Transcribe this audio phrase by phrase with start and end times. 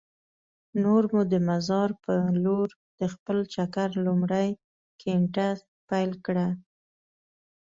[0.83, 2.13] نور مو د مزار په
[2.43, 2.67] لور
[2.99, 4.49] د خپل چکر لومړۍ
[5.01, 5.47] ګېنټه
[5.89, 6.47] پیل کړه.